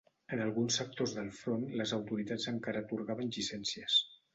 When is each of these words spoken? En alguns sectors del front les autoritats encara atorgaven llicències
En 0.35 0.39
alguns 0.45 0.77
sectors 0.81 1.13
del 1.19 1.29
front 1.41 1.69
les 1.83 1.95
autoritats 2.01 2.51
encara 2.57 2.87
atorgaven 2.87 3.35
llicències 3.41 4.05